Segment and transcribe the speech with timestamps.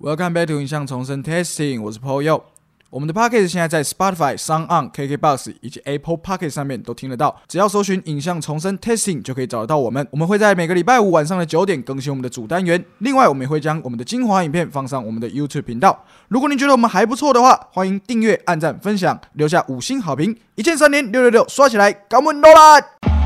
[0.00, 2.40] Welcome back to 影像重生 Testing，我是 Paul Yo。
[2.88, 10.06] 我们的 Podcast 现在在 Spotify、s o n On、KKBox 以及 Apple Pocket 上面都听得到，只要搜寻“影像重生 Testing” 就可以找得到我们。
[10.12, 16.04] 我们会在每个礼拜五晚上的九点更新我们的主单元，另外我们也会将我们的精华影片放上我们的 YouTube 频道。
[16.28, 23.17] 如果您觉得我们还不错的话，欢迎订阅、按赞、分享，留下五星好评，一键三连六六六刷起来，干我们多啦！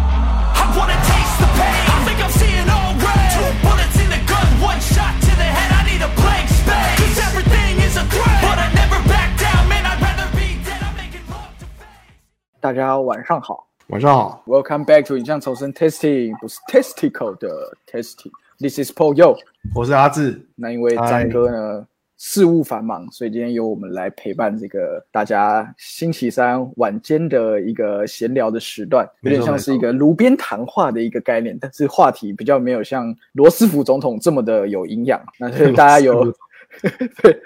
[12.62, 18.30] 大家晚上好晚上好，，Welcome back to 影像重生 Testing，不是 Testicle 的 Testing。
[18.60, 19.36] This is Paul Yo。
[19.74, 20.40] 我是阿志。
[20.54, 21.84] 那因为张哥呢
[22.16, 35.20] 事务繁忙，所以今天由我们来陪伴这个大家星期三晚间的一个闲聊的时段，有点像是一个炉边谈话的一个概念，但是话题比较没有像罗斯福总统这么的有营养。
[35.36, 36.34] 那所以 大家有罗
[37.22, 37.40] 对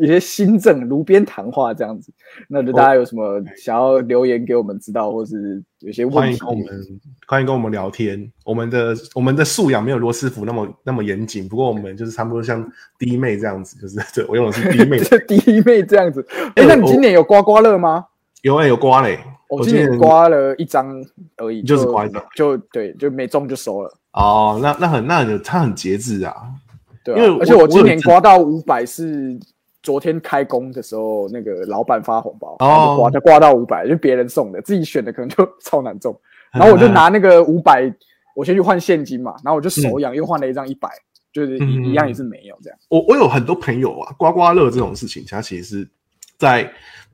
[0.00, 2.12] 一些新政炉边谈话这样子，
[2.48, 8.30] 那就大家有什么想要留言给我们知道，或是有些问题欢迎跟我们欢迎跟我们聊天。
[8.44, 14.98] 我们的我们的素养没有罗斯福那么那么严谨，不过我们就是差不多像弟妹这样子，就是对我用的是弟妹。
[15.04, 16.26] 这弟妹这样子。
[16.28, 18.06] 哎、哎那你今年有刮刮乐吗？
[18.42, 20.92] 有哎、有刮嘞，我今年刮了一张
[21.36, 26.34] 而已，就是刮一张就对，就没中就收了，哦，那那很那很他很节制啊。
[27.04, 27.18] 对、啊。
[27.18, 29.38] 因为而且我今年刮到五百是
[29.82, 36.16] 昨天开工的时候，那个老板发红包，哦然后就刮就刮到五百，就别人送的，自己选的可能就 超难中。
[36.52, 37.92] 然后我就拿那个五百，
[38.36, 40.88] 我先去换现金嘛，然后我就手痒又换了一张一百，
[41.32, 42.78] 就是一样也是没有这样。
[42.88, 45.88] 我我有很多朋友啊，刮刮乐这种事情，他其实是
[46.38, 46.62] 在，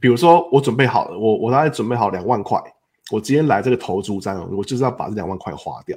[0.00, 2.60] 比如说我准备好了，我我大概准备好两万块，
[3.12, 5.96] 我今天来这个投注站，我就是要把这两万块花掉。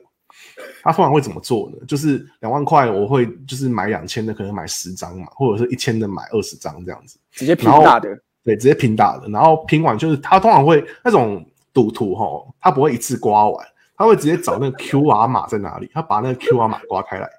[0.84, 1.78] 他通常会怎么做呢？
[1.88, 7.18] 就是两万块，我会就是买两千的，可能买十张嘛，或者是一千的买二十张这样子。
[7.32, 8.10] 直接拼大的，
[8.44, 17.30] 对，直接拼大的，然后拼完就是他通常会那种赌徒哈，他不会一次刮完，他会直接找那个 QR 码在哪里，他把那个 QR 码刮开来，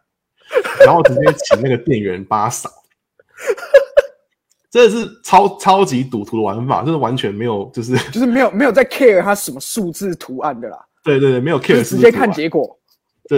[0.84, 2.71] 然后直接请那个店员帮他扫。
[4.71, 12.78] 这是超超级赌徒的玩法，就是完全没有，就是就是没有没有在 care 他什么数字图案的啦，对对对，没有 care，直接看结果。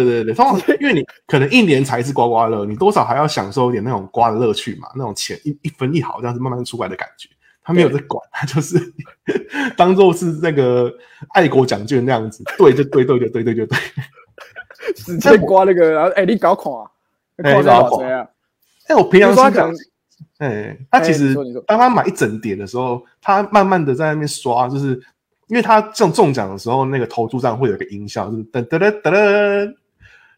[0.03, 7.28] 对对对，通常因为你可能一年才一次刮刮乐，你多少还要享受一点那种刮的乐趣嘛，那种钱一一分一毫这样子慢慢出来的感觉。
[7.62, 8.77] 他没有在管，他就是
[9.77, 10.93] 当做是那个
[11.32, 13.78] 爱国奖券那样子，对就对，对就对，对就对。
[14.97, 16.91] 直接刮那个，然后哎、你搞垮，
[17.38, 18.28] 哎搞垮多少谁啊？
[18.88, 19.76] 哎，我平常是这样比如说
[20.38, 21.34] 他可能，哎，他其哎实
[21.66, 25.00] 当他买一整叠的时候，他慢慢的在那边刷，就是
[25.47, 29.75] 因为他这种中奖的时候，那个投注站会有一个音效，就是噔噔噔噔噔，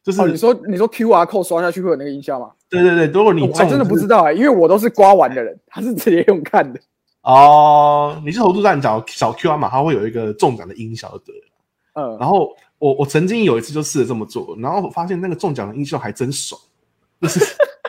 [0.07, 2.53] 就是、哦，你说你说 Q R code 刷下去会有那个音效吗？
[2.71, 6.79] 对对对，如果你我还真的不知道哎、因为我都是刮完的人，他是直接用看的。
[7.23, 11.43] 哦，你是投注站找小 QR 码，它会有一个中奖的音效就对了。
[11.95, 16.61] 嗯，然后我我曾经有一次就试着这么做，然后我发现那个中奖的音效还真爽，
[17.21, 17.41] 就是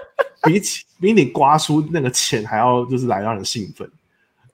[0.41, 3.87] 比起比你刮出那个钱还要就是来让人兴奋，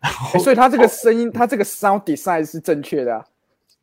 [0.02, 3.26] 欸所以他这个声音，他这个 sound design 是正确的啊，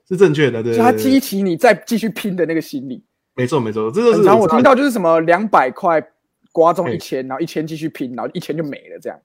[0.06, 3.02] 是正确的，对就他激起你再继续拼的那个心理。
[3.34, 6.02] 没错没错，这就是很常我听到就是什么两百块
[6.52, 9.18] 刮中一千，然后一千继续拼，然后一千就没了，这样。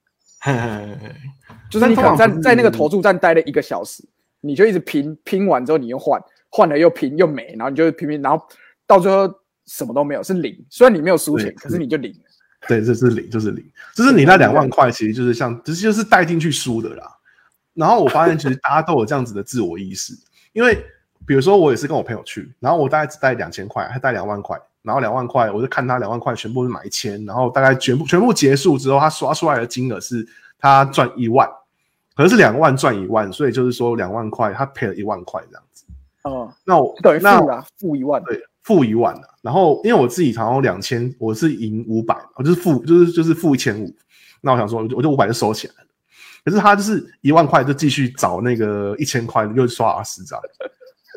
[1.71, 4.03] 就是你可能在在那个投注站待了一个小时，
[4.41, 8.45] 你就一直拼，拼完之后你又换，换了又拼又没，然后你就拼拼，然后
[8.85, 9.27] 到最后
[9.65, 10.55] 什么都没有，是零。
[10.69, 12.19] 虽然你没有输钱，可是你就零了。
[12.67, 17.11] 对，这是零，就是零，就是你那两万块，其实就是像，其实就是带进去输的啦。
[17.73, 20.13] 然后我发现，其实大家都有这样子的自我意识，
[20.53, 20.77] 因为
[21.25, 30.27] 比如说我也是跟我朋友去，然后我大概只带两千块，他带两万块，然后两万块我就看他两万块全部是买一千，然后大概全部全部结束之后，他刷出来的金额是
[30.59, 31.47] 他赚一万，
[32.15, 35.85] 可能是两万赚一万，所以就是说两万块他赔了一万块这样子。
[36.23, 38.23] 哦、那我等于负那啦，负一万。
[38.23, 39.29] 对，负一万的。
[39.41, 43.95] 然后因为我自己好像两千，我是赢五百，我就是负，就是就是负一千五。
[44.41, 45.81] 那我想说，我就五百就收起来了。
[46.43, 50.39] 可是他就是一万块就继续找那个一千块，又刷了十张。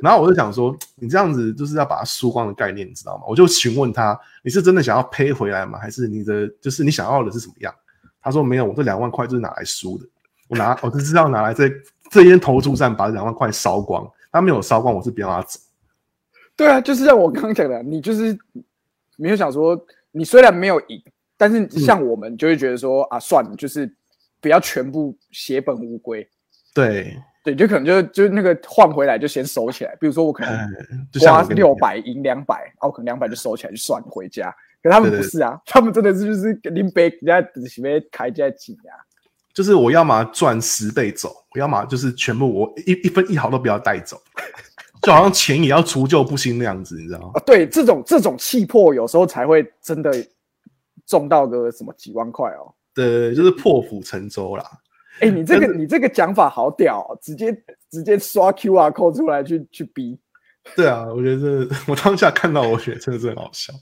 [0.02, 3.24] 然后我就想说，你这样子就是要把它输光的概念，你知道吗？
[3.26, 5.78] 我就询问他，你是真的想要赔回来吗？
[5.78, 7.74] 还是你的就是你想要的是什么样？
[8.20, 10.06] 他说没有，我这两万块就是拿来输的，
[10.48, 11.70] 我拿我就是要拿来在
[12.10, 14.08] 这间投注站把这两万块烧光。
[14.30, 15.58] 他没有烧光，我是不要他走。
[16.54, 18.38] 对啊，就是像我刚刚讲的，你就是
[19.16, 19.80] 没有想说，
[20.10, 21.02] 你虽然没有赢，
[21.36, 23.90] 但是像我们就会觉得说、啊，算了，就是
[24.40, 26.28] 不要全部血本无归。
[26.74, 27.16] 对，
[27.54, 30.56] 对，就可能就就那个换回来就先收起来，比如说我可能
[31.20, 34.54] 花六百赢两百，然后可能两百就收起来就算了回家。
[34.82, 38.96] 可可他们不是啊，他们真的是就是林北人家只是被开在挤啊。
[39.52, 44.20] 就是我要么赚十倍走，我要么就是全部我一一分一毫都不要带走，
[45.02, 47.30] 就好像钱也要除旧不新那样子，你知道吗？
[47.34, 50.12] 啊，对，这种这种气魄有时候才会真的
[51.06, 52.72] 中到个什么几万块哦。
[52.94, 54.64] 对对对，就是破釜沉舟啦。
[55.20, 57.52] 哎，你这个你这个讲法好屌、哦，直接
[57.90, 60.16] 直接刷 QR code 出来去去逼，
[60.76, 63.72] 对啊，我觉得这 我当下看到，我觉得真的是很好笑，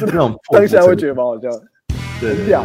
[0.00, 1.62] 那种当下会觉得蛮好笑的。
[2.20, 2.64] 对对很屌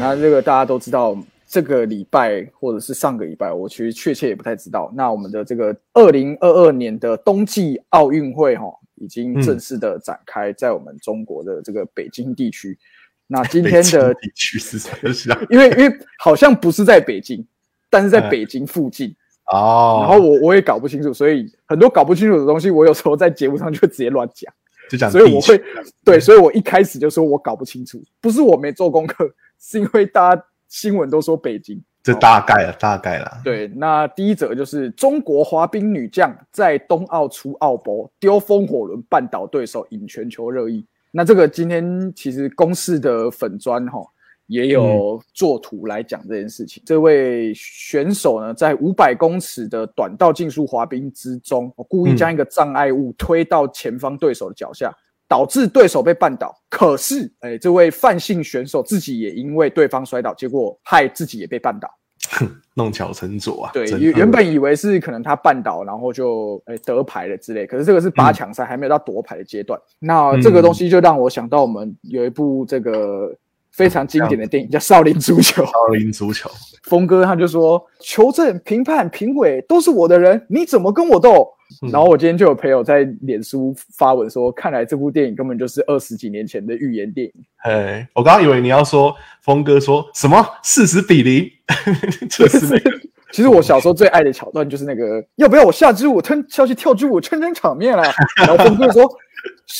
[0.00, 4.90] 那这个大家都知道，这个礼拜或者是上个礼拜，我其实确切也不太知道。
[4.96, 8.64] 那我们的这个二零二二年的冬季奥运会哈、
[9.02, 12.78] 已经正式的展开在我们中国的这个北京地区。
[13.26, 17.44] 那今天的地区是什么想 因为因为好像不是在北京，
[17.88, 19.14] 但是在哎北京附近。
[19.46, 24.52] 哦，然后我我也搞不清楚，所以很多搞不清楚的东西，我有时候在节目上就会直接乱讲。
[24.90, 25.60] 就讲所以我会
[26.04, 29.28] 对，所以我一开始就说我搞不清楚，不是我没做功课，
[29.58, 31.82] 是因为大家新闻都说北京。
[32.02, 33.40] 这大概了，大概了。
[33.44, 40.84] 对，那第一则就是中国滑冰女将在冬奥出奥博丢风火轮绊倒对手，引全球热议。
[41.12, 44.00] 那这个今天其实公式的粉砖哈
[44.46, 46.82] 也有做图来讲这件事情。
[46.84, 54.92] 这位选手呢，在五百公尺的短道竞速滑冰之中，故意将一个障碍物推到前方对手的脚下。
[55.32, 61.88] 导致对手被绊倒，可是，哎，这位范姓选手自己也因为对方摔倒，结果害自己也被绊倒。
[62.76, 63.70] 弄巧成拙啊。
[63.72, 69.80] 对，原原本以为是可能他绊倒，然后就诶得牌了之类，可是这个是八强赛，还没有到夺牌的阶段。
[69.98, 73.34] 那这个东西就让我想到我们有一部这个
[73.72, 76.50] 非常经典的电影叫《少林足球》， 少林足球，
[76.84, 81.48] 峰哥他就说球证、评判、评委都是我的人，你怎么跟我斗？
[81.82, 87.32] 嗯然后我今天就有朋友在脸书发文说，看来这部电影根本就是二十几年前的预言电影。
[87.64, 91.50] 哎，我刚刚以为你要说峰哥说什么四十比零，
[92.28, 92.90] 就 是那个
[93.32, 98.04] 其实我小时候最爱的桥段就是那个，要不要我下支舞撑下去跳支舞撑撑场面啊？
[98.36, 99.10] 然后峰哥说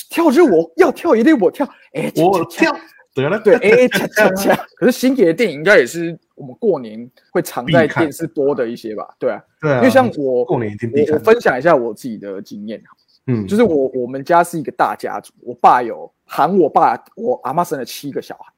[0.08, 2.74] 跳支舞要跳一定我跳，哎，恰我跳
[3.14, 4.67] 对，哎 恰恰恰。
[4.76, 9.06] 可是星爷的电影应该也是我们过年会常在电视播的一些吧？
[9.19, 12.82] 对啊，对啊，因为像我过年一定必看我我分享一下我自己的经验，
[13.26, 18.53] 嗯，就是我我们家是一个大家族，我爸有喊我爸我阿妈生了七个小孩，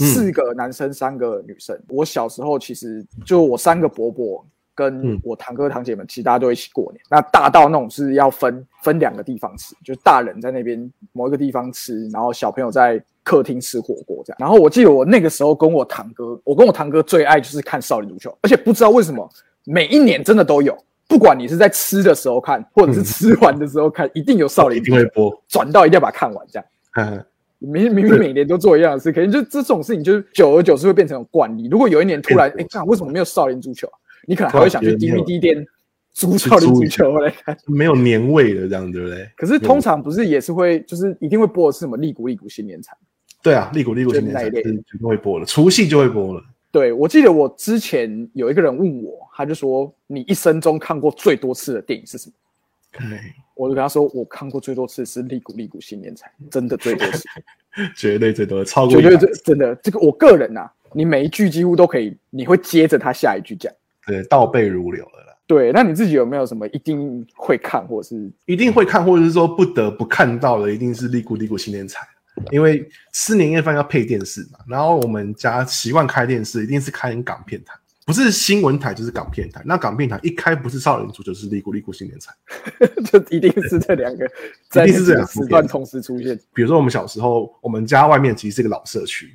[0.00, 1.78] 嗯四个男生三个女生。
[1.88, 4.44] 我小时候其实就我三个伯伯
[4.78, 7.00] 跟嗯我堂哥堂姐们，其实大家都一起过年。
[7.10, 14.36] 那大到那种是要分分两个地方吃，就是大人在那边某一个地方吃，然后小朋友在客厅吃火锅这样。
[14.38, 19.28] 然后我记得我那个时候跟我堂哥，我跟我堂哥最爱就是看少林足球，而且不知道为什么
[19.64, 20.78] 每一年真的都有。
[21.08, 26.66] 不管你是在吃的时候看，或者是嗯吃完的时候看，一定有少林一定会播， 转到一定要把它看完，这样。
[26.94, 27.24] 嗯
[27.60, 31.66] 明明明每年都做一样的事，可能就这种事情，就是久而久之会变成惯例。
[31.68, 33.98] 如果有一年突然，哎，看为什么没有少林足球啊？
[34.28, 35.66] 你可能还会想去 DVD 店
[36.12, 37.56] 租少林足球来看。
[37.66, 39.26] 没有年味的这样，对不对？
[39.34, 42.94] 可是通常不是也是会，就是一定会播的是什么利古利古新年彩。
[43.42, 46.44] 对啊，利古利古新年就那一类才是绝对会播了，除夕就会播了。
[46.70, 52.34] 对我记得我之前有一个人问我，他就说你一生中看过最多次的电影是什么？
[52.92, 53.18] 对，
[53.56, 57.24] 我就跟他说，我看过最多次是利古利古新年彩，真的最多次。
[57.96, 63.72] 绝对最多的，超过绝对真的，这个我个人呐、你每一句几乎都可以，你会接着他下一句讲。
[64.08, 65.36] 对，倒背如流了啦。
[65.46, 72.06] 对，那你自己有没有什么一定会看，或者是一定会看，或者是说不得不看到的，一定是利古利古新年彩，
[72.50, 74.58] 因为吃年夜饭要配电视嘛。
[74.66, 77.72] 然后我们家习惯开电视，一定是开港片台，
[78.04, 79.62] 不是新闻台就是港片台。
[79.64, 82.32] 那港片台一开不是少林足球，就是利古利古新年彩。
[83.10, 86.38] 就一定是这两个一定是这那两个时段同时出现？
[86.52, 89.32] 比如说我们小时候，我们家外面其实是一个老社区，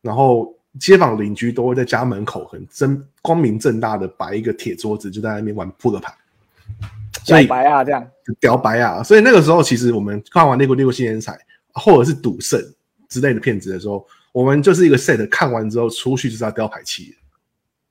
[0.00, 6.14] 然后街坊邻居都会在家门口很真光明正大的摆一个铁桌子，就在那边玩扑克牌。
[7.24, 8.06] 所以小白啊，这样
[8.38, 9.02] 屌白啊！
[9.02, 11.32] 所以那个时候，其实我们看完《利古利古新人彩》
[11.74, 12.58] 或者是《赌圣》
[13.08, 17.16] 之类的片子的时候，我们就是一个 set 看完之后出去就是要雕牌气的。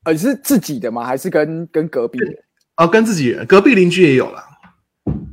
[0.05, 1.03] 呃是自己的吗？
[1.03, 2.27] 还是跟跟隔壁的
[2.75, 4.45] 啊，跟自己人隔壁邻居也有啦，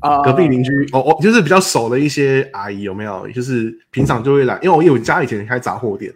[0.00, 0.20] 啊？
[0.22, 3.28] 隔壁邻居哦哦，就是比较熟的一些阿姨有没有？
[3.28, 6.12] 就是平常就会来，因为我因为我家以前开杂货店，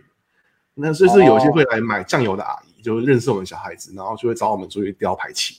[0.81, 5.57] 那就是有些会来买酱油的阿姨，就认识我们小孩子，然后就会找我们出去雕牌旗。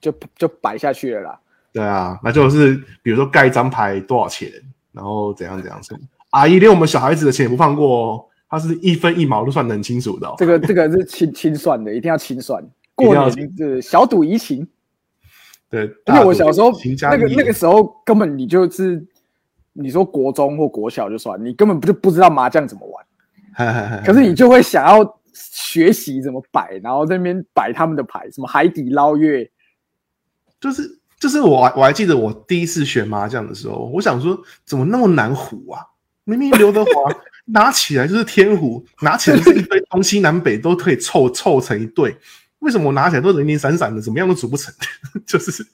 [0.00, 1.40] 就就摆下去了啦。
[1.72, 4.50] 对啊，那就是比如说盖一张牌多少钱，
[4.92, 6.08] 然后怎样怎样怎样。
[6.30, 10.34] 阿姨连我们小孩子的钱也不放过哦，她是一分一毛都算得很清楚的、哦。
[10.36, 12.64] 这个这个是清清算的，一定要清算。
[12.94, 14.64] 过年是小赌怡情，
[15.68, 16.70] 对，因为我小时候
[17.02, 19.04] 那个那个时候根本你就是
[19.72, 23.03] 你说国中或国小就算，你根本不就不知道麻将怎么玩，
[24.04, 29.50] 可是你就会想要学习怎么摆，然后在那边摆他们的牌，什么海底捞月，
[30.60, 35.80] 就是就是我我还记得我第一次学麻将的时候，我想说怎么那么难胡啊？
[36.24, 36.90] 明明刘德华
[37.46, 42.16] 拿起来就是天胡，拿起来就是一堆东西南北都可以凑凑成一对，
[42.60, 44.72] 为什么我拿起来都零零散散的，怎么样都组不成？
[45.26, 45.64] 就是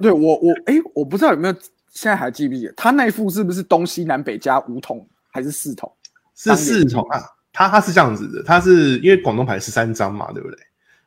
[0.00, 1.54] 对我我哎，我不知道有没有
[1.92, 5.90] 现在还记不记得他那一副是不是东西南北加五筒还是四筒？
[6.34, 7.22] 是四筒啊，
[7.52, 10.58] 它它是这样子的，它是因为广东牌十三张嘛，对不对？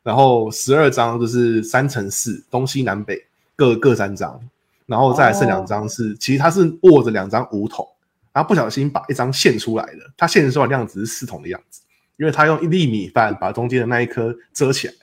[0.02, 3.18] 然后十二张就是三乘四，东西南北
[3.56, 4.38] 各各三张，
[4.86, 7.88] 然后再来剩两张是，其实它是握着两张五筒，
[8.32, 11.80] 然后不小心把一张现出来的，它现出来的样子是四筒的样子，
[12.18, 14.94] 因为它用一粒米饭把中间的那一颗遮起来，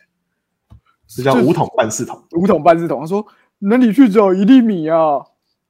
[1.07, 2.23] 是叫五筒半四筒。
[2.33, 3.25] 五筒半四筒，他说
[3.57, 5.19] 那你去找一粒米啊？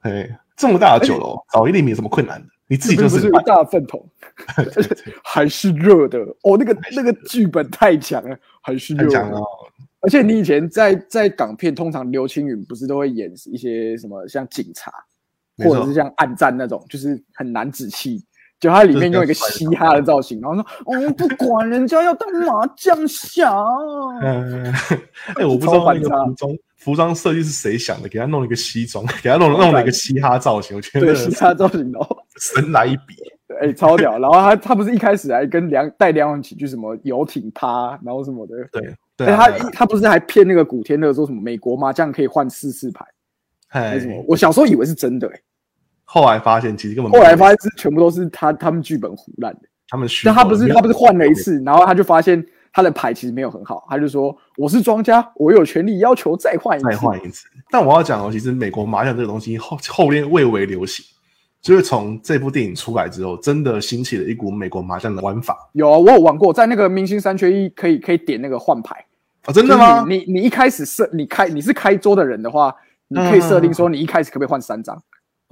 [0.00, 2.48] 哎，这么大的酒楼，找一粒米有什么困难的？
[2.68, 4.08] 你自己就是半一大粪桶，
[4.56, 6.56] 而且 还是热的哦。
[6.56, 9.20] 那个那个剧本太强了，还是热的。
[9.30, 9.44] 哦。
[10.00, 14.90] 而且你以前在在港片，通常刘青云不是都会演一些什么像警察，
[15.58, 18.24] 或者是像暗战那种，就是很难仔细。
[18.62, 23.52] 就他里面用一个嘻哈的造型，然后说：“哦，不管人家要当麻将侠。
[24.22, 24.72] 嗯，
[25.34, 33.16] 哎， 我不知道那个超反差服装服装设计是谁想的，给他弄了一个西装，给他弄弄了一个嘻哈造型，我觉得对，嘻哈造型哦，神来一笔。
[33.60, 34.16] 哎、超屌。
[34.20, 38.54] 然后他他不是一开始还跟梁带梁咏琪去什么游艇趴，然后什么的。
[38.70, 43.04] 对对他他不是还骗那个古天乐说什么美国麻将可以换四次牌？
[43.70, 44.24] 哎为什么？
[44.28, 45.40] 我小时候以为是真的、哎，
[46.12, 49.60] 后来发现其实根本后来发现是全部都是他他们剧本胡乱的。
[49.88, 56.88] 他们虚但他不是他不是换了一，次，然后他就发现他的牌其实没有很好，他就说我是庄家，我有权利要求再换一次。
[56.90, 57.46] 再换一次。
[57.70, 61.02] 但我要讲哦，其实美国麻将这个东西后后面蔚为流行，
[61.62, 68.94] 就是从这部电影出来之后，真的兴起了一股美国麻将的玩法有啊，我有玩过，在那个明星三缺一可以可以点那个换牌。
[69.44, 69.52] 啊！
[69.52, 70.04] 真的吗？
[70.06, 72.74] 你你你一开始设你开你是开桌的人的话，
[73.08, 74.96] 你可以设定说你一开始可不可以换三张，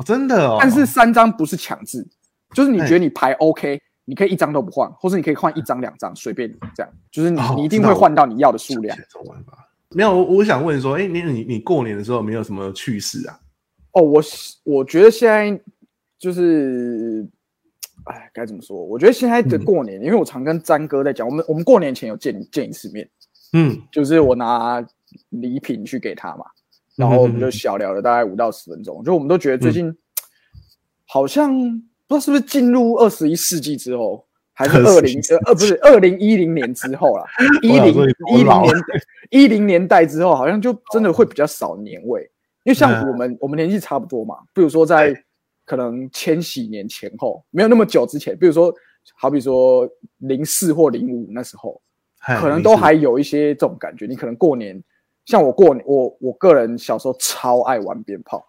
[0.00, 2.06] 哦真的哦，但是三张不是强制，
[2.54, 8.96] 就是你哎觉得你牌 OK，你可以一张都不换，或者你可以换一张两张，随便你这样，就是你哦你一定会换到你要的数量想。
[8.96, 9.66] 起来这种玩法。
[9.90, 13.38] 没有，我我想问说，哎，你你你过年的时候没有什么趣事啊？
[13.92, 14.22] 哦，我
[14.64, 15.60] 我觉得现在
[16.16, 17.28] 就是，
[18.04, 18.76] 哎，该怎么说？
[18.76, 23.08] 我觉得现在的嗯过年，因为我常跟詹哥在讲，我们我们过年前有见见一次面，
[23.52, 24.80] 嗯，就是我拿
[25.30, 26.44] 礼品去给他嘛，
[27.00, 29.92] 然后我们就小聊了大概五到十分钟，就我们都觉得最近
[31.06, 31.52] 好像
[32.06, 35.78] 不知道是不是进入二十一世纪之后，还是二零21呃呃不是。
[35.82, 37.24] 二零一零年之后啦，
[37.62, 37.94] 一零
[38.32, 38.74] 一零年
[39.30, 42.22] 一零年代之后，好像就真的会比较少年味，
[42.64, 43.08] 因为像嗯。
[43.08, 45.14] 我们我们年纪差不多嘛，比如说在
[45.64, 48.74] 可能千禧年前后，没有那么久之前，比如说
[49.16, 49.88] 好比说
[50.18, 51.80] 零四或零五那时候，
[52.38, 54.06] 可能都还有一些这种感觉。
[54.06, 54.82] 你可能过年，
[55.30, 58.44] 像我过年，我我个人小时候超爱玩鞭炮，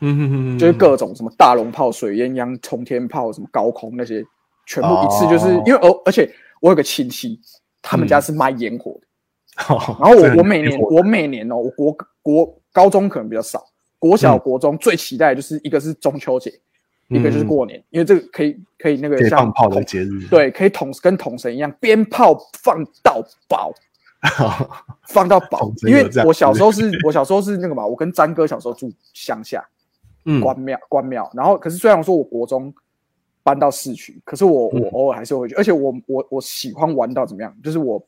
[0.00, 4.22] 嗯哼哼哼，就是各种什么大龙炮、水鸳鸯、冲天炮、什么高空那些，
[4.66, 7.40] 全部一次就是、哦因为而而且我有个亲戚，
[7.80, 9.06] 他们家是卖烟火的，
[9.56, 13.64] 然然后我 我每年我每年哦，我国国高中可能比较少，
[13.98, 14.38] 国小嗯。
[14.40, 16.52] 国中最期待的就是一个是中秋节，
[17.08, 17.46] 一个就是嗯。
[17.46, 23.72] 过年，因为这个可以可以那个像放炮的统节日，对，可以统跟统神一样，鞭炮放到爆。
[25.08, 29.64] 放到饱统，神因为我小时候是我小时候是那个嘛，我跟詹哥小时候住乡下
[30.24, 32.74] 嗯，关庙关庙，然后可是虽然说我国中
[33.42, 38.04] 搬到市区，可是我嗯我偶尔还是会去，而且我我我喜欢玩到怎么样，就是我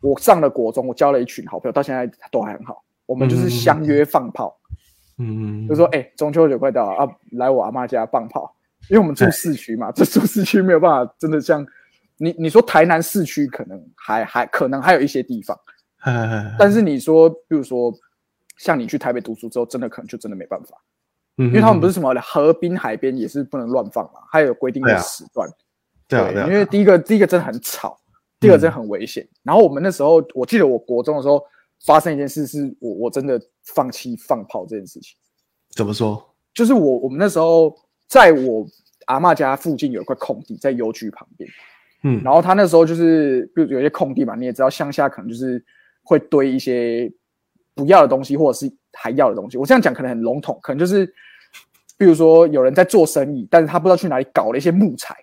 [0.00, 4.58] 我上了国中，我交了一群好朋友，到现在都还很好，我们就是相约放炮，
[5.18, 8.52] 嗯，就说哎、中秋节快到了啊，来我阿妈家放炮，
[8.90, 11.64] 因为我们住市区嘛，这住市区没有办法真的像
[12.18, 15.58] 你你说台南市区可能还还可能还有一些地方。
[16.04, 17.92] 但但是你说，比如说，
[18.58, 20.80] 像你去台北读书之后，真的可能就真的没办法，
[21.36, 25.48] 因因为他们不是什么河滨、海边也是不能乱放嘛，还有规定的对啊时段。
[26.06, 27.98] 对啊对啊，因为第一个第一个真的很吵，
[28.38, 29.28] 第二个真的很危险。
[29.42, 31.44] 然后我们那时候，我记得我国中的时候
[31.84, 35.16] 发生一件事，是我我真的放弃放炮这件事情。
[35.70, 36.34] 怎么说？
[36.54, 37.74] 就是我我们那时候
[38.06, 38.64] 在我
[39.06, 41.50] 阿嬷家附近有一块空地，在邮局旁边。
[42.06, 45.60] 嗯，然后他那时候就是，比如有些空地嘛，你也知道，乡下可能就是
[46.04, 47.12] 会堆一些
[47.74, 49.58] 不要的东西，或者是还要的东西。
[49.58, 51.04] 我这样讲可能很笼统，可能就是，
[51.98, 55.16] 比如说有人在做生意，但是他不知道去哪里搞了一些木材，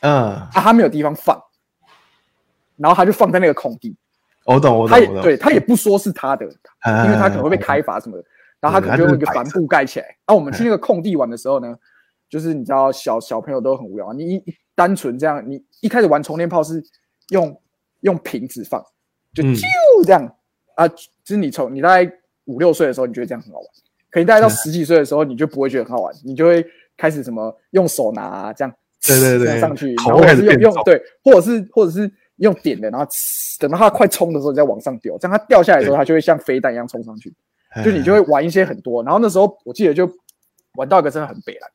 [0.00, 1.40] 嗯，啊，他没有地方放，
[2.76, 3.96] 然后他就放在那个空地，
[4.44, 6.46] 我懂我懂他也，对他也不说是他的，
[6.80, 8.24] 哎，因为他可能会被开发什么的。
[8.60, 10.06] 然后他可能就用一个帆布盖起来。
[10.06, 11.76] 然后我们去那个空地玩的时候呢，
[12.28, 16.82] 就是你知道小小朋友都很无聊，你一一单纯这样，你一开始玩充电炮是
[17.30, 17.60] 用
[18.00, 18.82] 用瓶子放，
[19.34, 19.54] 就嗯。
[19.54, 19.64] 啾
[20.04, 20.36] 这样、
[20.76, 22.12] 啊，就是你从你大概
[22.44, 23.66] 五六岁的时候，你觉得这样很好玩，
[24.10, 26.64] 可你大概到嗯十几岁的时候，你就不会觉得很好玩，你就会
[26.96, 28.72] 开始什么用手拿、啊、这样，
[29.06, 33.06] 对对对上去，然后是用用对，或者是或者是用点的，然后
[33.58, 37.34] 等到它快冲的时候，你再往上丢，这样它掉下来的时候，它就会像飞弹一样冲上去。
[37.84, 40.10] 就你就会玩一些很多，然后那时候我记得就
[40.76, 41.70] 玩到一个真的很北蓝，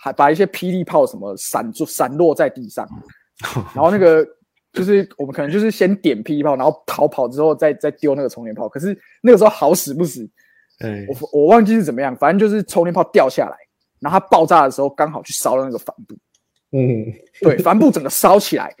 [0.00, 2.88] 还把一些霹雳炮什么散落散落在地上，
[3.74, 4.26] 然后那个
[4.72, 10.28] 就是我们可能就是先点霹雳炮，然后逃跑之后再再丢那个充电炮，可是那个时候好死不死，
[10.80, 13.56] 哎我我忘记是怎么样，反正就是充电炮掉下来，
[14.00, 16.14] 然后它爆炸的时候刚好去烧了那个帆布，
[16.72, 17.04] 嗯，
[17.40, 18.74] 对，帆布整个烧起来。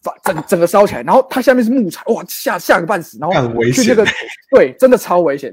[0.00, 4.14] 反整整个烧起来，然后它下面是木材，哇，吓吓个半死，然后很危去那个险
[4.52, 5.52] 对，真的超危险。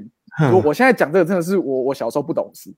[0.52, 2.72] 我我现在讲这个真的是我我小时候不懂事，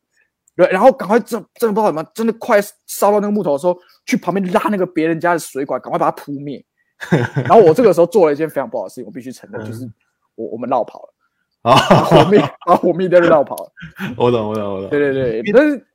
[0.58, 6.62] 对，然后赶快真真的不知道怎么，真的快烧到那个木头的时候，去旁边拉那个别人家的水管，赶快把它扑灭。
[7.46, 9.88] 然后我这个时候做了一件非常不好的事情，我必须承认，就是
[10.34, 11.14] 我我们绕跑了，
[11.70, 13.72] 啊，火灭啊火灭掉就绕跑了。
[14.18, 15.86] 我懂我懂我懂，对对对，但是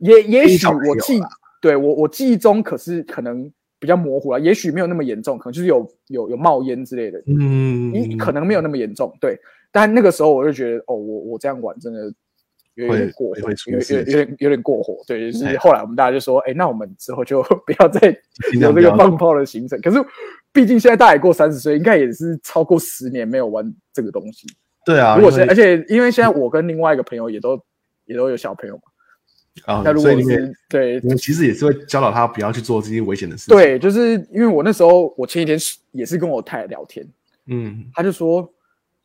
[0.00, 1.28] 也也许我记啦
[1.62, 9.40] 对我我记忆中可是可能比较模糊了，也许没有那么严重，可能就是有有有冒烟之类的，嗯，你可能没有那么严重，对。
[9.74, 12.12] 但那个时候我就觉得，哦，我我这样玩真的
[12.74, 15.30] 有点过有有有点有点过火，对。
[15.30, 18.08] 就是哎后来我们大家就说，哎，那我们之后就 不要再
[18.54, 19.78] 有这个放炮的行程。
[19.80, 19.98] 可是
[20.52, 24.46] 毕竟现在大家也过三十岁，应该也是超过十年没有玩这个东西。
[24.84, 27.62] 对啊，如果是，而且因为现在我跟另外一个朋友也都
[28.06, 28.82] 也都有小朋友嘛，
[29.66, 30.24] 啊那，如果你
[30.68, 37.06] 对你们其实也是会教导他不要去做这些危险的事情。，对，就是因为我那时候我前几天是也是跟我太太聊天，
[37.46, 38.50] 嗯，他就说：“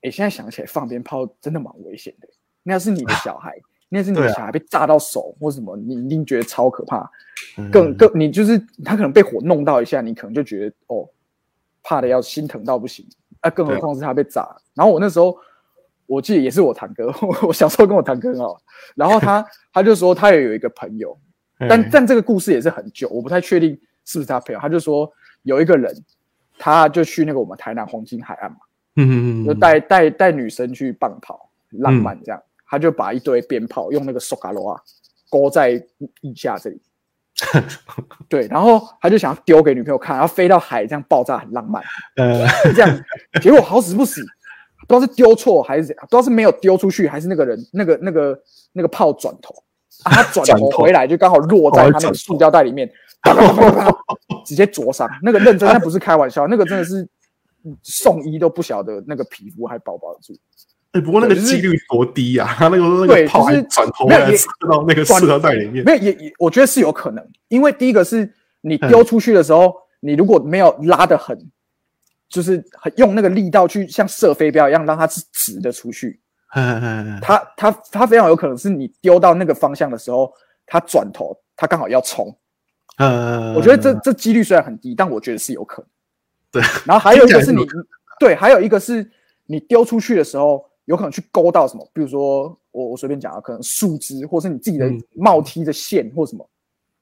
[0.01, 2.27] 哎、现在想起来放鞭炮真的蛮危险的。
[2.67, 3.57] 那是你的小孩，
[3.87, 7.09] 那是你的小孩被炸到手或什么，你一定觉得超可怕。
[7.57, 11.07] 嗯更更，你就是他可能被火弄到一下，你可能就觉得哦，
[11.81, 13.07] 怕的要心疼到不行。
[13.39, 14.47] 啊，更何况是他被炸。
[14.73, 15.37] 然后我那时候
[16.07, 17.13] 我记得也是我堂哥，
[17.47, 18.59] 我小时候跟我堂哥很好。
[18.95, 21.17] 然后他 他就说他也有一个朋友，
[21.59, 24.59] 但哎但这个故事也是很旧，我不太确定是不是他朋友。
[24.59, 25.09] 他就说
[25.43, 25.95] 有一个人，
[26.57, 28.57] 他就去那个我们台南黄金海岸嘛。”
[28.99, 34.81] 嗯嗯就带带带女生去棒跑，浪漫这样，他就把一堆鞭炮用那个 s o 罗啊
[35.29, 35.71] 勾在
[36.21, 36.81] 腋下这里，
[38.29, 41.83] 对，然后他就想要丢给女朋友看，然后飞到海这样爆炸很浪漫，
[42.15, 43.03] 呃，这样，
[43.41, 44.21] 结果好死不死，
[44.87, 48.39] 不知道是丢错还是怎样，不知道是没有丢出去，还是那个人那个那个
[48.73, 49.53] 那个炮转头，
[50.03, 50.71] 啊，他转转头。
[50.71, 52.89] 头回来就刚好落在他那个塑胶袋里面，
[54.45, 57.07] 直接灼伤，那个认真，那不是开玩笑，那个真的是
[57.83, 60.33] 送医都不晓得那个皮肤还保不保得住。
[60.97, 65.83] 哎，不过那个就是几率多低呀， 他那个那对个炮还就是转头没有也来射到那个转塑料袋里面。
[65.85, 68.31] 没，有也也，我觉得是有可能，因为第一个是
[68.61, 68.89] 你嗯。
[68.89, 71.37] 丢出去的时候，你如果没有拉的很，
[72.29, 76.19] 就是很用那个力道去像射飞镖一样让它是直的出去，
[76.55, 80.31] 嗯嗯它它它非常有可能是你丢到那个方向的时候，
[80.65, 82.35] 它转头，它刚好要冲。
[82.97, 85.89] 嗯，我觉得这这几率虽然很低，但我觉得是有可能。
[86.49, 87.63] 对，然后还有一个是你
[88.19, 89.07] 对，还有一个是
[89.45, 96.49] 你丢出去的时候，有可能去勾到什么，比如说我我随便讲啊，可能树枝或是你自己的嗯帽梯的线或什么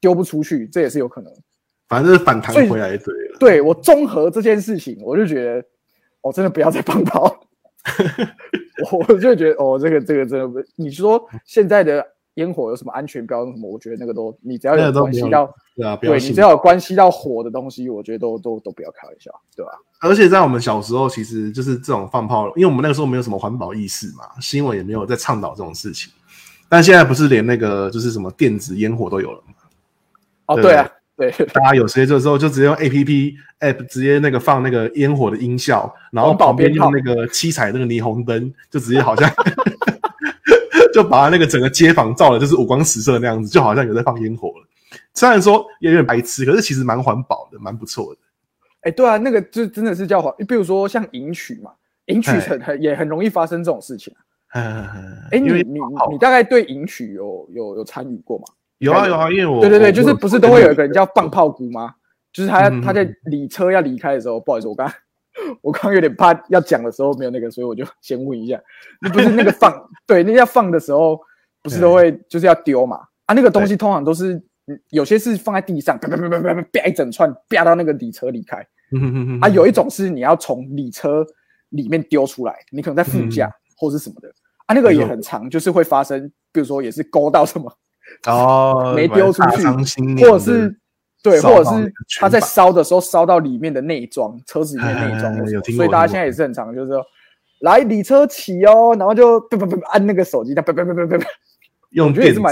[0.02, 1.32] 丢不出去，这也是有可能。
[1.88, 3.38] 反正就是反弹回来就对了。
[3.40, 5.64] 对我综合这件事情，我就觉得，
[6.22, 7.34] 我、真的不要再放炮。
[8.92, 13.70] 我我就觉得，哦，这个这个真的不，你说现在的烟火有什么安全标准什么？
[13.70, 26.12] 我觉得那个都，你只要有那个都没有关系到，对啊，不要信对你只要有关系到火的东西，我觉得都都都不要开玩笑，对吧、而且在我们小时候，其实就是这种放炮，因为我们那个时候没有什么环保意识嘛，新闻也没有在倡导这种事情。
[26.70, 29.54] 但现在不是连那个就是什么电子烟火都有了吗？
[30.48, 39.30] 哦，对对啊，对，大家有些这时候就直接用 A P P app 直接那个放那个烟火的音效，然后旁边用那个七彩那个霓虹灯，就直接好像
[40.94, 44.65] 就把那个整个街坊照的就是五光十色那样子，就好像有在放烟火了。
[45.14, 48.20] 虽然说也有点白痴，可是其实蛮环保的，蛮不错的。
[48.82, 51.72] 哎，对啊，那个就真的是叫环，比如说像迎娶嘛，
[52.06, 54.14] 迎娶哎很很也很容易发生这种事情
[54.54, 55.64] 哎，你你
[56.12, 58.46] 你大概对迎娶有有有参与过吗？
[58.78, 61.96] 有啊有啊，因为我对对对，就是不是都会有一个人叫放炮姑吗？
[62.32, 64.92] 就是他嗯他在离车要离开的时候，不好意思，我刚
[65.64, 68.62] 我刚刚有点怕要讲的时候没有那个，所以我就先问一下，
[69.02, 69.74] 那不是那个放
[70.06, 71.20] 对，那要放的时候
[71.64, 73.00] 不是都会就是要丢嘛？
[73.26, 74.44] 啊，那个东西通常都是嗯
[74.90, 78.58] 有些是放在地上，啪啪啪啪啪啪啪一整串啪到那个里车离开
[79.42, 81.26] 啊，有一种是你要从里车
[81.70, 84.30] 里面丢出来，你可能在副驾嗯或是什么的。
[84.66, 87.72] 啊，那个也很长，就是会发生，比如说也是勾到什么，
[88.28, 89.68] 哦， 没丢出去
[90.26, 90.76] 或者是
[91.22, 95.36] 对，或者是他在烧的时候烧到里面的内装，车子里面内装
[95.76, 97.04] 所以大家现在也是很常就是说，
[97.60, 101.24] 来理车起哦，然后就不不不按那个手机，它不不不不不不，
[101.92, 102.52] 用我觉得也是蛮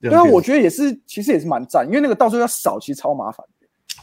[0.00, 3.44] 对啊，我觉得也是，其实也是蛮赞，因为那个到时候要扫，其实超麻烦。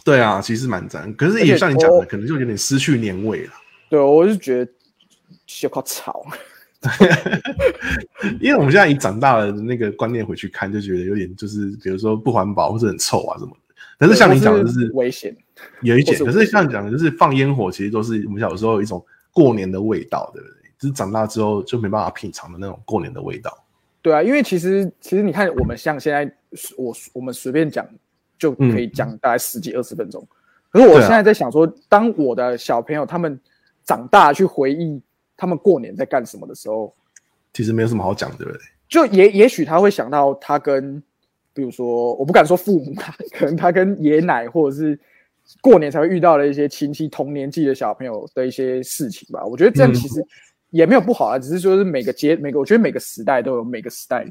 [0.06, 3.54] 对啊，其实蛮赞，可是也像你讲的，可能就有点失去年味了。
[3.90, 4.72] 对，我就觉得
[5.46, 6.26] 小靠吵。
[8.40, 13.58] 因为我们现在以长大了的那个观念回去看，就觉得有点就是，比如说不环保或者很臭啊什么的。
[13.98, 15.36] 可是像你讲的，就是危险。
[15.82, 20.54] 有一点，可是像你讲的，就是放烟火，其实都是我们小时候有一种过年的味道，对不对？
[20.80, 23.52] 就是长大之后就没办法品尝的那种过年的味道。
[24.08, 26.24] 对啊，因为其实其实你看，我们像现在
[26.78, 27.86] 我我们随便讲
[28.40, 30.26] 就可以讲大概十几二十分钟。
[30.70, 33.38] 可是我现在在想说，当我的小朋友他们
[33.84, 35.02] 长大去回忆
[35.36, 36.94] 他们过年在干什么的时候，
[37.52, 38.62] 其实没有什么好讲的，对不对？
[38.88, 41.04] 就也也许他会想到他跟，
[41.54, 44.98] 比如说我不敢说父母吧，可能他跟爷奶或者是
[45.60, 49.44] 过年才会遇到的一些亲戚同年纪的小朋友的一些事情吧。
[49.46, 50.26] 我觉得这样嗯其实
[50.70, 54.26] 也没有不好啊，只是说是每个阶每个，我觉得每个时代都有每个时代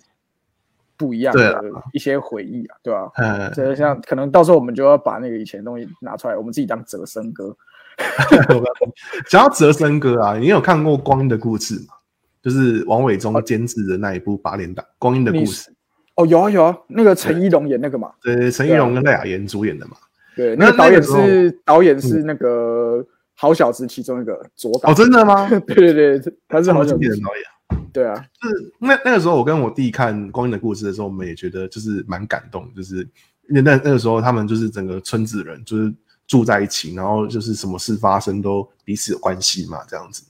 [0.97, 1.61] 不一样的啊
[1.93, 7.57] 一些回忆啊，对吧、嗯，这像可能到时候我们就要把那个以前的东西拿出来，我们自己当折生歌。
[9.29, 11.95] 讲到泽森哥啊，你有看过《光阴的故事》吗？
[12.43, 15.71] 就是王伟忠监制的那一部八连档《光阴的故事》，
[16.15, 19.97] 哦，有啊有啊，那个陈一龙演那个嘛，对，陈一龙跟赖雅妍主演的嘛。
[20.37, 23.05] 对，那那个导演是导演是那个
[23.37, 24.91] 好小子其中一个左导。
[24.91, 25.49] 哦，真的吗？
[25.69, 27.45] 对对对，他是好小子经典的导演。
[27.93, 33.07] 对啊，就是那那个时候，我跟我弟看《光阴的故事》的时候，我们也觉得就是蛮感动，就是
[33.49, 35.93] 那那那个时候他们就是整个村子人就是
[36.27, 40.23] 住在一起，然后就是什么事发生都彼此有关系嘛，这样子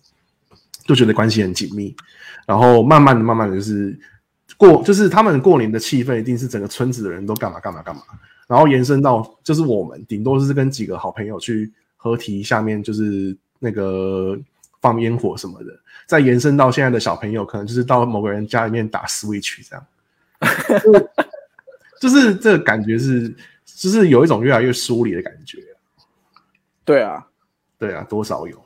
[0.85, 1.95] 就觉得关系很紧密。
[2.47, 3.99] 然后慢慢的、慢慢的，就是
[4.57, 8.03] 过，就是他们过年的气氛一定是整个村子的人都干嘛干嘛干嘛，
[8.47, 11.73] 然后延伸到就是我们顶多是跟几个好朋友去
[12.07, 14.39] 合体下面就是那个
[14.81, 15.73] 放烟火什么的，
[16.07, 19.87] 再延伸到现在的小朋友，可能就是到某个人家里面打 Switch 这样，
[22.01, 25.59] 就是这个感觉是，就是有一种越来越疏离的感觉。
[26.85, 27.27] 对啊。
[27.79, 28.57] 对啊，多少有。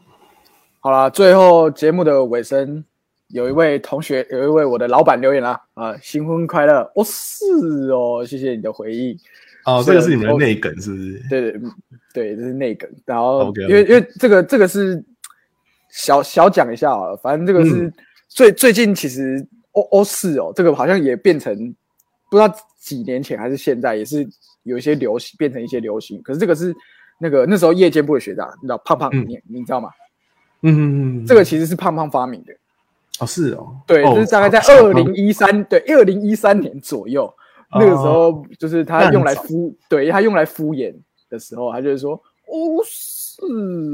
[0.79, 2.85] 好啦，最后节目的尾声，
[3.27, 6.89] 有一位同学，有一位我的老板留言啦，啊，新婚快乐！
[6.95, 9.19] 哦，是哦，谢谢你的回忆。
[9.77, 11.23] 哦，这个是你们的内梗是不是？
[11.29, 11.73] 对对嗯
[12.13, 12.91] 对，这是内梗。
[13.05, 15.03] 然后因为因为这个这个是
[15.91, 17.93] 小小讲一下好了，反正这个是嗯
[18.29, 21.55] 最、最近其实哦哦是哦，这个好像也变成
[22.31, 24.29] 不知道几年前还是现在也是
[24.65, 26.21] 有一些流行，变成一些流行。
[26.23, 26.75] 可是这个是
[27.19, 29.91] 那个那时候夜间部的学长，你知道胖胖，嗯你你知道吗？
[30.63, 32.53] 嗯嗯嗯，这个其实是胖胖发明的。
[33.21, 37.33] 哦是哦，对，哦就是大概在超二零一三，对，二零一三年左右，
[37.73, 40.95] 那个时候就是他用来敷，对他用来敷衍
[41.29, 43.43] 的时候，他就是说，哦，是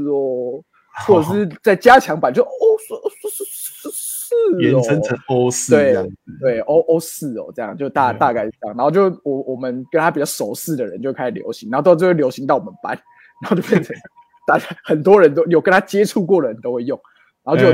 [0.09, 0.63] 哦，
[1.05, 2.47] 或者是在加强版就，哦，
[2.87, 5.93] 是是是是是哦，延伸成欧式对。
[6.39, 12.97] 对，哦哦是哦，这样就大大概是这样，然后就我我们跟他比较熟识的人就开始流行，然后到最后流行到我们班，
[13.43, 13.95] 然后就变成
[14.47, 16.99] 大家很多人都有跟他接触过的人都会用，
[17.43, 17.71] 然后就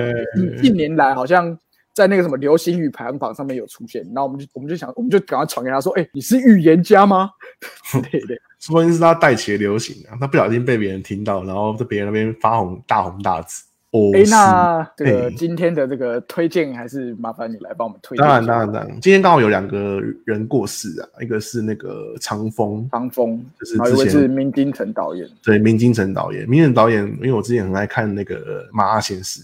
[0.62, 1.58] 近年来好像
[1.94, 7.30] 在那个什么流行语排行榜上面有出现，然后我们就我们就想我们就赶快传给他说，哎、你是预言家吗？
[7.92, 8.36] 之类的。
[8.60, 13.64] 说不定是他带起的流行啊，他不小心被别人听到，然后在别人那边发红大红大紫。
[13.92, 18.46] 哦，哎、是那这个哎今天的这个推荐还是麻烦你来帮我们推荐当然。
[18.48, 25.30] 当然当然，今天刚好有两个人过世啊，一个是那个长风，长风，就是之前是明金城导演。
[25.44, 29.42] 对，明金城导演，明金城导演，因为我之前很爱看那个《马阿先师》，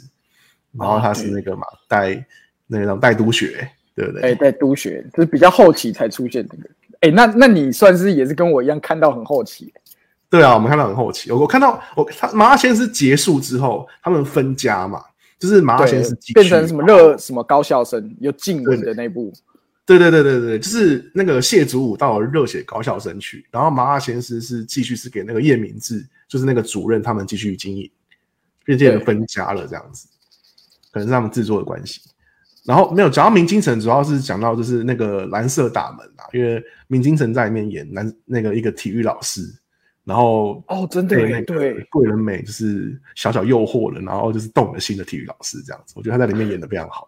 [0.78, 2.26] 然后他是那个嘛带
[2.68, 4.36] 那种带督学，对不哎、对？
[4.36, 6.70] 在督学，就是比较后期才出现这个。
[7.02, 9.74] 哎、那那你算是也是跟我一样看到很后期、
[10.30, 15.02] 对啊，我们看到很后期，我我看到我他麻辣鲜师结束之后，他们分家嘛，
[15.40, 19.34] 就是马阿先对师变成什么热什么高校生，有静文的那部，
[19.86, 27.90] 对对对对对，就是那个谢祖武到了热血高校生去，然后麻辣鲜师是继续是给那个叶明志，就是那个主任他们继续经营，
[28.66, 29.00] 变成对。
[29.00, 30.06] 分家了这样子，
[30.92, 32.02] 可能是他们制作的关系。
[32.66, 39.42] 然后没有讲到明金城，主要是讲到就是那个蓝色大门啊，因为明金城在里面演男那个一个体育老师，
[40.04, 47.08] 然后哦真的耶对那个对桂纶镁就是小小诱惑了，然后就是动了心的体育老师这样子，我觉得他在里面演的非常好。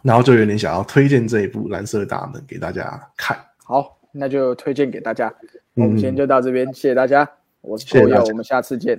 [0.00, 3.36] 然后就有点想要推荐这一部《蓝色大门》给大家看。
[3.64, 5.32] 好，那就推荐给大家。
[5.74, 7.28] 我们嗯今天就到这边，谢谢大家，
[7.62, 8.96] 我是谢谢 p 大 o 家我们下次见，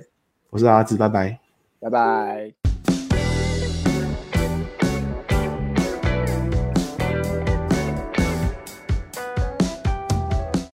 [0.50, 1.38] 我是阿志，拜拜。
[1.80, 2.59] 拜拜。